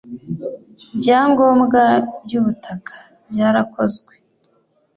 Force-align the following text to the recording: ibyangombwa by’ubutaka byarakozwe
ibyangombwa 0.93 1.81
by’ubutaka 2.23 2.95
byarakozwe 3.29 4.13